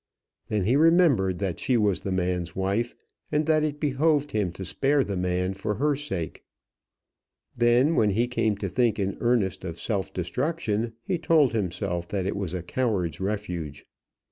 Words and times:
Then 0.47 0.63
he 0.63 0.75
remembered 0.75 1.37
that 1.37 1.59
she 1.59 1.77
was 1.77 1.99
the 1.99 2.11
man's 2.11 2.55
wife, 2.55 2.95
and 3.31 3.45
that 3.45 3.63
it 3.63 3.79
behoved 3.79 4.31
him 4.31 4.51
to 4.53 4.65
spare 4.65 5.03
the 5.03 5.15
man 5.15 5.53
for 5.53 5.75
her 5.75 5.95
sake. 5.95 6.43
Then, 7.55 7.93
when 7.95 8.09
he 8.09 8.27
came 8.27 8.57
to 8.57 8.67
think 8.67 8.97
in 8.97 9.15
earnest 9.19 9.63
of 9.63 9.79
self 9.79 10.11
destruction, 10.11 10.93
he 11.03 11.19
told 11.19 11.53
himself 11.53 12.07
that 12.07 12.25
it 12.25 12.35
was 12.35 12.55
a 12.55 12.63
coward's 12.63 13.19
refuge. 13.21 13.85